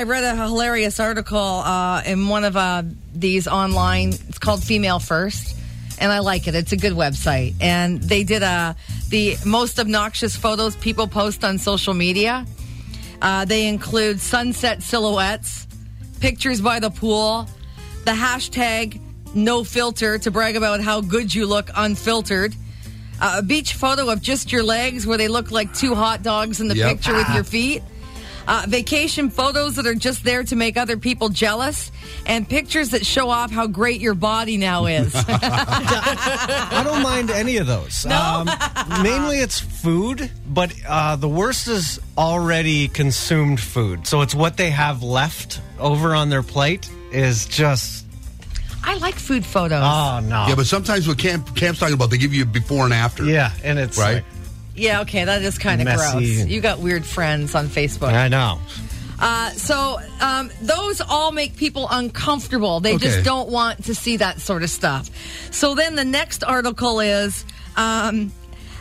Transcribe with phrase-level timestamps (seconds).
[0.00, 4.14] I read a hilarious article uh, in one of uh, these online.
[4.30, 5.54] It's called Female First,
[5.98, 6.54] and I like it.
[6.54, 8.72] It's a good website, and they did uh,
[9.10, 12.46] the most obnoxious photos people post on social media.
[13.20, 15.66] Uh, they include sunset silhouettes,
[16.18, 17.46] pictures by the pool,
[18.06, 18.98] the hashtag
[19.34, 22.54] no filter to brag about how good you look unfiltered.
[23.20, 26.58] Uh, a beach photo of just your legs where they look like two hot dogs
[26.58, 26.88] in the Yep.
[26.90, 27.82] picture with your feet.
[28.48, 31.92] Uh, vacation photos that are just there to make other people jealous,
[32.26, 35.12] and pictures that show off how great your body now is.
[35.28, 38.04] I don't mind any of those.
[38.06, 38.48] Um,
[39.02, 44.06] mainly it's food, but uh, the worst is already consumed food.
[44.06, 48.04] So it's what they have left over on their plate is just,
[48.82, 49.82] I like food photos.
[49.84, 50.46] oh no.
[50.48, 53.24] Yeah, but sometimes what camp camp's talking about, they give you a before and after.
[53.24, 54.14] Yeah, and it's Right.
[54.16, 54.24] like,
[54.80, 56.36] yeah, okay, that is kind of Messy.
[56.36, 56.46] gross.
[56.46, 58.12] You got weird friends on Facebook.
[58.12, 58.58] I know.
[59.22, 62.80] Uh, so um, those all make people uncomfortable.
[62.80, 63.06] They Okay.
[63.06, 65.10] just don't want to see that sort of stuff.
[65.50, 67.44] So then the next article is
[67.76, 68.32] um,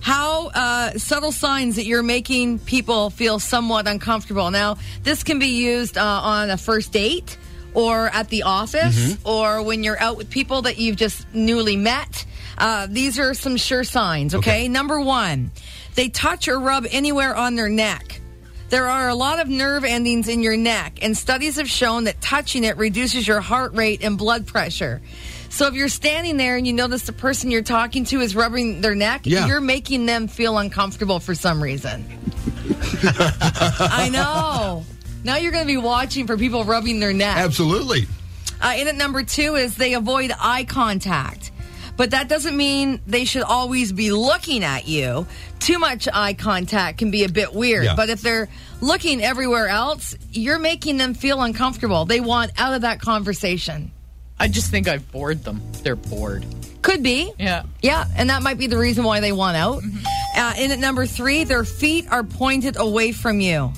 [0.00, 4.50] how uh, subtle signs that you're making people feel somewhat uncomfortable.
[4.50, 7.38] Now, this can be used uh, on a first date
[7.72, 12.26] or at the office or when you're out with people that you've just newly met.
[12.58, 14.50] Uh, these are some sure signs, okay?
[14.64, 14.68] Okay.
[14.68, 15.50] Number one,
[15.96, 18.20] they touch or rub anywhere on their neck.
[18.68, 22.20] There are a lot of nerve endings in your neck, and studies have shown that
[22.20, 25.00] touching it reduces your heart rate and blood pressure.
[25.50, 28.80] So if you're standing there and you notice the person you're talking to is rubbing
[28.80, 29.46] their neck, Yeah.
[29.46, 32.04] you're making them feel uncomfortable for some reason.
[33.02, 34.84] I know.
[35.24, 37.36] Now you're going to be watching for people rubbing their neck.
[37.36, 38.06] Absolutely.
[38.60, 41.45] Uh, in at number two is they avoid eye contact.
[41.96, 45.26] But that doesn't mean they should always be looking at you.
[45.58, 47.84] Too much eye contact can be a bit weird.
[47.84, 47.96] Yeah.
[47.96, 48.48] But if they're
[48.80, 52.04] looking everywhere else, you're making them feel uncomfortable.
[52.04, 53.90] They want out of that conversation.
[54.38, 55.62] I just think I've bored them.
[55.82, 56.44] They're bored.
[56.82, 57.32] Could be.
[57.38, 57.64] Yeah.
[57.82, 59.82] Yeah, and that might be the reason why they want out.
[60.36, 63.72] Uh, in at number three, their feet are pointed away from you.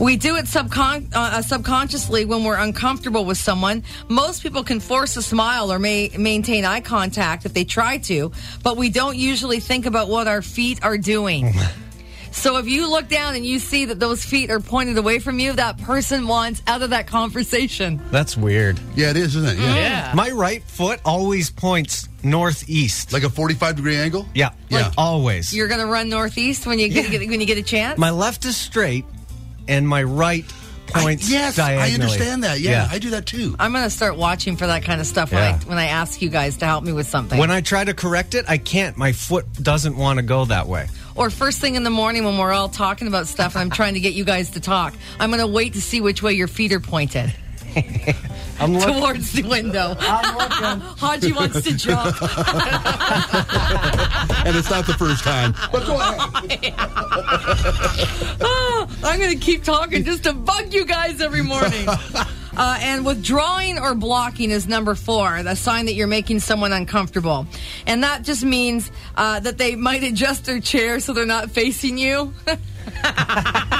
[0.00, 3.82] We do it subcon- uh, subconsciously when we're uncomfortable with someone.
[4.08, 8.30] Most people can force a smile or may maintain eye contact if they try to,
[8.62, 11.52] but we don't usually think about what our feet are doing.
[12.30, 15.40] so if you look down and you see that those feet are pointed away from
[15.40, 18.00] you, that person wants out of that conversation.
[18.12, 18.78] That's weird.
[18.94, 19.60] Yeah, it is, isn't it?
[19.60, 19.74] Yeah.
[19.74, 20.12] Yeah.
[20.14, 23.12] My right foot always points northeast.
[23.12, 24.28] Like a 45 degree angle?
[24.34, 24.92] yeah, Yeah.
[24.96, 25.52] always.
[25.54, 27.98] You're going to run northeast when you get, when you get a chance.
[27.98, 29.04] my left is straight,
[29.68, 30.44] and my right
[30.94, 31.90] I- points yes, diagonally.
[31.90, 32.60] I understand that.
[32.60, 33.54] Yeah, I do that too.
[33.58, 36.22] I'm going to start watching for that kind of stuff when, I, when I ask
[36.22, 37.38] you guys to help me with something.
[37.38, 38.96] When I try to correct it, I can't.
[38.96, 40.88] My foot doesn't want to go that way.
[41.14, 43.94] or first thing in the morning when we're all talking about stuff and I'm trying
[43.94, 46.48] to get you guys to talk, I'm going to wait to see which way your
[46.48, 47.34] feet are pointed
[48.60, 48.94] I'm looking.
[48.94, 49.94] towards the window.
[50.00, 52.20] Haji wants to jump.
[54.44, 55.54] and it's not the first time.
[55.70, 56.74] But go ahead.
[59.04, 61.86] I'm going to keep talking just to bug you guys every morning.
[62.56, 67.46] Uh, and withdrawing or blocking is number four, the sign that you're making someone uncomfortable.
[67.86, 71.98] And that just means uh, that they might adjust their chair so they're not facing
[71.98, 72.34] you.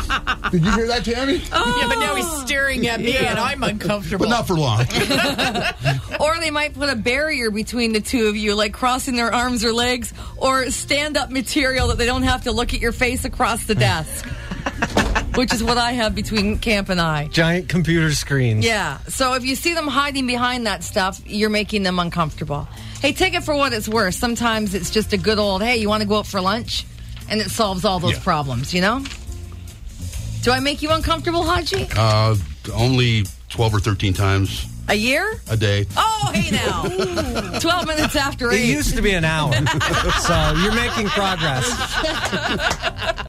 [0.50, 1.42] Did you hear that, Tammy?
[1.52, 1.78] Oh.
[1.80, 2.44] Yeah, but now he's oh.
[2.44, 4.26] staring at me and I'm uncomfortable.
[4.26, 4.86] But not for long.
[6.20, 9.64] Or they might put a barrier between the two of you, like crossing their arms
[9.64, 13.24] or legs, or stand up material that they don't have to look at your face
[13.24, 14.26] across the desk.
[15.36, 17.28] Which is what I have between Camp and I.
[17.28, 18.64] Giant computer screens.
[18.64, 18.98] Yeah.
[19.06, 22.66] So if you see them hiding behind that stuff, you're making them uncomfortable.
[23.00, 24.14] Hey, take it for what it's worth.
[24.14, 26.84] Sometimes it's just a good old, hey, you want to go out for lunch?
[27.30, 28.22] And it solves all those Yeah.
[28.24, 29.04] problems, you know?
[30.42, 31.88] Do I make you uncomfortable, Haji?
[31.96, 32.36] Uh,
[32.72, 35.40] only 12 or 13 times A year?
[35.50, 35.86] a day.
[35.96, 37.58] Oh, hey now.
[37.60, 39.52] 12 minutes after It used to be an hour.
[39.52, 41.66] so you're making progress.